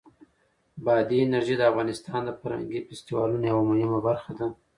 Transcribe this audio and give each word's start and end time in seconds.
بادي 0.85 1.17
انرژي 1.25 1.55
د 1.57 1.61
افغانستان 1.71 2.21
د 2.25 2.29
فرهنګي 2.41 2.79
فستیوالونو 2.87 3.45
یوه 3.51 3.63
مهمه 3.69 3.99
برخه 4.07 4.31
ده. 4.39 4.47